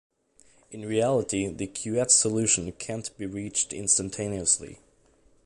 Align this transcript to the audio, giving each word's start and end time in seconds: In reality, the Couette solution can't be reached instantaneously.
In 0.71 0.81
reality, 0.83 1.45
the 1.53 1.67
Couette 1.67 2.09
solution 2.09 2.71
can't 2.71 3.15
be 3.19 3.27
reached 3.27 3.71
instantaneously. 3.71 4.79